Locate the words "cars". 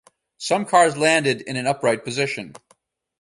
0.65-0.97